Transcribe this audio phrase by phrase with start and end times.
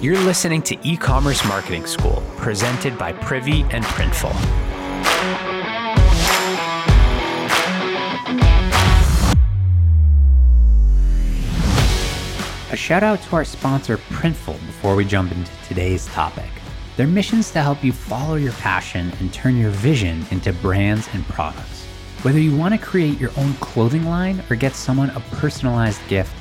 [0.00, 4.30] You're listening to E Commerce Marketing School, presented by Privy and Printful.
[12.72, 16.48] A shout out to our sponsor, Printful, before we jump into today's topic.
[16.96, 21.10] Their mission is to help you follow your passion and turn your vision into brands
[21.12, 21.84] and products.
[22.22, 26.32] Whether you want to create your own clothing line or get someone a personalized gift,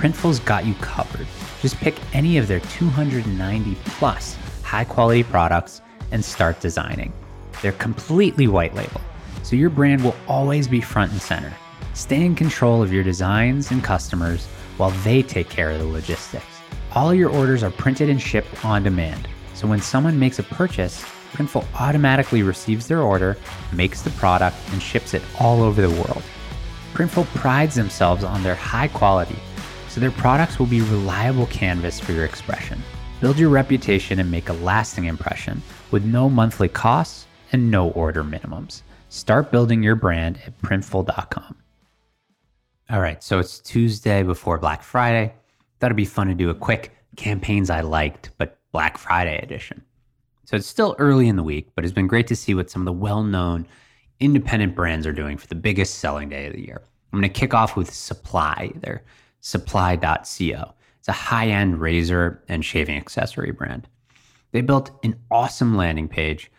[0.00, 1.26] Printful's got you covered.
[1.60, 7.12] Just pick any of their 290 plus high quality products and start designing.
[7.60, 9.02] They're completely white label,
[9.42, 11.52] so your brand will always be front and center.
[11.92, 14.46] Stay in control of your designs and customers
[14.78, 16.46] while they take care of the logistics.
[16.92, 21.04] All your orders are printed and shipped on demand, so when someone makes a purchase,
[21.34, 23.36] Printful automatically receives their order,
[23.70, 26.22] makes the product, and ships it all over the world.
[26.94, 29.36] Printful prides themselves on their high quality,
[29.90, 32.80] so their products will be reliable canvas for your expression.
[33.20, 38.22] Build your reputation and make a lasting impression with no monthly costs and no order
[38.22, 38.82] minimums.
[39.08, 41.56] Start building your brand at printful.com.
[42.88, 45.34] All right, so it's Tuesday before Black Friday.
[45.78, 49.82] Thought it'd be fun to do a quick campaigns I liked, but Black Friday edition.
[50.44, 52.82] So it's still early in the week, but it's been great to see what some
[52.82, 53.66] of the well known
[54.20, 56.82] independent brands are doing for the biggest selling day of the year.
[57.12, 59.02] I'm going to kick off with Supply, their
[59.40, 60.74] supply.co.
[60.98, 63.88] It's a high end razor and shaving accessory brand.
[64.52, 66.50] They built an awesome landing page.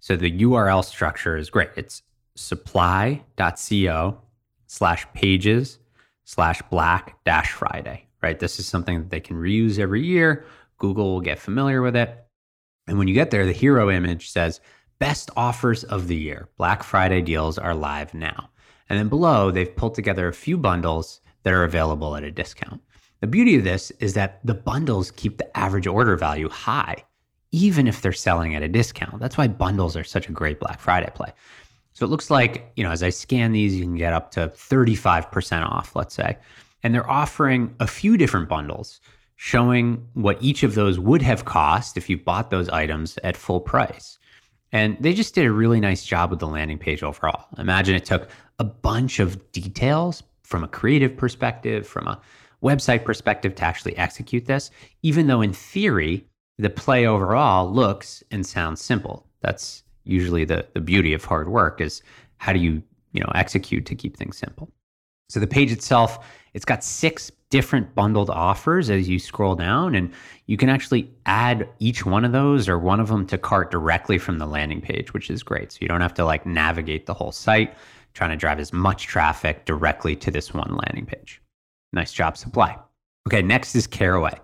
[0.00, 1.70] So the URL structure is great.
[1.76, 2.02] It's
[2.34, 4.20] supply.co
[4.66, 5.78] slash pages
[6.24, 8.38] slash black dash Friday, right?
[8.38, 10.44] This is something that they can reuse every year.
[10.78, 12.26] Google will get familiar with it.
[12.86, 14.60] And when you get there, the hero image says
[14.98, 16.48] best offers of the year.
[16.56, 18.50] Black Friday deals are live now.
[18.88, 22.82] And then below, they've pulled together a few bundles that are available at a discount.
[23.20, 27.04] The beauty of this is that the bundles keep the average order value high,
[27.52, 29.20] even if they're selling at a discount.
[29.20, 31.32] That's why bundles are such a great Black Friday play.
[31.94, 34.48] So it looks like, you know, as I scan these, you can get up to
[34.48, 36.36] 35% off, let's say.
[36.82, 39.00] And they're offering a few different bundles
[39.36, 43.60] showing what each of those would have cost if you bought those items at full
[43.60, 44.18] price.
[44.72, 47.46] And they just did a really nice job with the landing page overall.
[47.58, 52.20] Imagine it took a bunch of details from a creative perspective, from a
[52.62, 54.70] website perspective to actually execute this,
[55.02, 56.24] even though in theory,
[56.58, 59.26] the play overall looks and sounds simple.
[59.40, 62.02] That's usually the, the beauty of hard work is
[62.38, 62.82] how do you,
[63.12, 64.70] you know, execute to keep things simple.
[65.28, 70.12] So the page itself, it's got six different bundled offers as you scroll down and
[70.46, 74.18] you can actually add each one of those or one of them to cart directly
[74.18, 75.72] from the landing page, which is great.
[75.72, 77.74] So you don't have to like navigate the whole site
[78.14, 81.42] trying to drive as much traffic directly to this one landing page.
[81.92, 82.78] Nice job, supply.
[83.26, 84.34] Okay, next is Caraway.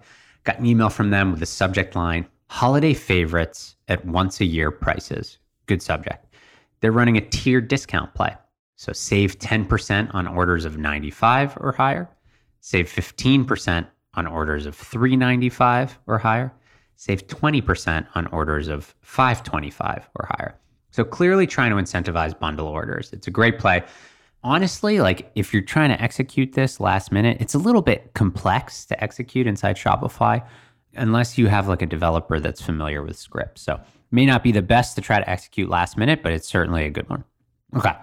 [0.45, 4.73] Got an email from them with the subject line holiday favorites at once a year
[4.73, 5.39] prices.
[5.67, 6.27] Good subject.
[6.81, 8.35] They're running a tiered discount play.
[8.77, 12.09] So save 10% on orders of 95 or higher,
[12.61, 16.53] save 15% on orders of 395 or higher,
[16.97, 20.59] save 20% on orders of 525 or higher.
[20.91, 23.13] So clearly trying to incentivize bundle orders.
[23.13, 23.83] It's a great play.
[24.43, 28.87] Honestly, like if you're trying to execute this last minute, it's a little bit complex
[28.87, 30.45] to execute inside Shopify
[30.95, 33.63] unless you have like a developer that's familiar with scripts.
[33.63, 33.81] So
[34.11, 36.91] may not be the best to try to execute last minute, but it's certainly a
[36.91, 37.25] good one.
[37.77, 37.95] Okay.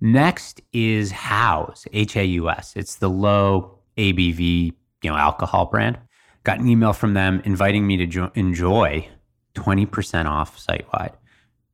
[0.00, 2.74] Next is Haus, H A U S.
[2.76, 4.72] It's the low ABV,
[5.02, 5.98] you know, alcohol brand.
[6.44, 9.08] Got an email from them inviting me to jo- enjoy
[9.54, 11.12] 20% off site wide.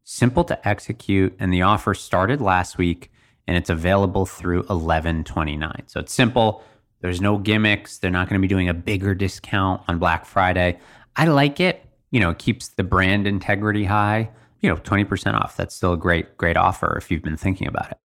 [0.04, 3.12] Simple to execute, and the offer started last week
[3.46, 5.82] and it's available through 1129.
[5.86, 6.62] So it's simple.
[7.00, 7.98] There's no gimmicks.
[7.98, 10.78] They're not going to be doing a bigger discount on Black Friday.
[11.16, 11.84] I like it.
[12.10, 14.30] You know, it keeps the brand integrity high.
[14.60, 15.56] You know, 20% off.
[15.56, 17.98] That's still a great, great offer if you've been thinking about it.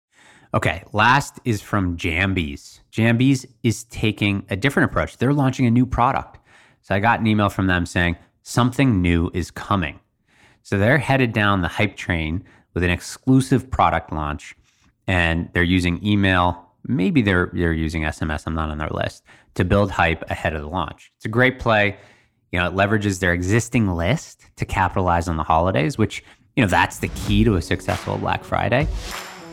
[0.53, 2.79] Okay, last is from Jambys.
[2.91, 5.17] Jambys is taking a different approach.
[5.17, 6.39] They're launching a new product.
[6.81, 9.99] So I got an email from them saying something new is coming.
[10.67, 12.43] So they're headed down the hype train
[12.73, 14.53] with an exclusive product launch
[15.07, 16.61] and they're using email.
[16.85, 18.43] Maybe they're they're using SMS.
[18.45, 19.23] I'm not on their list
[19.53, 21.13] to build hype ahead of the launch.
[21.15, 21.95] It's a great play.
[22.51, 26.21] You know, it leverages their existing list to capitalize on the holidays, which
[26.57, 28.89] you know that's the key to a successful Black Friday.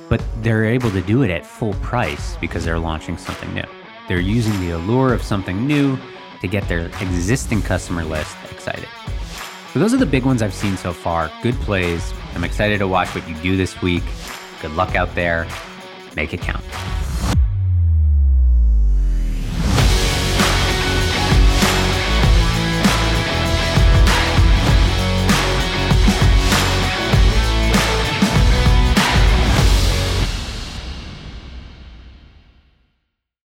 [0.08, 3.68] But they're able to do it at full price because they're launching something new.
[4.08, 5.96] They're using the allure of something new
[6.40, 8.88] to get their existing customer list excited.
[9.74, 11.32] So those are the big ones I've seen so far.
[11.42, 12.14] Good plays.
[12.36, 14.04] I'm excited to watch what you do this week.
[14.62, 15.48] Good luck out there.
[16.14, 16.64] Make it count.